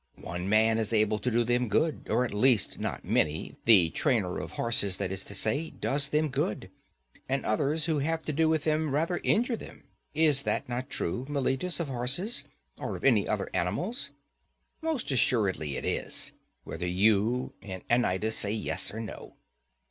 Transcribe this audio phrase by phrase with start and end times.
[0.23, 4.53] One man is able to do them good, or at least not many;—the trainer of
[4.53, 6.71] horses, that is to say, does them good,
[7.29, 9.83] and others who have to do with them rather injure them?
[10.15, 12.45] Is not that true, Meletus, of horses,
[12.79, 14.09] or of any other animals?
[14.81, 16.31] Most assuredly it is;
[16.63, 19.35] whether you and Anytus say yes or no.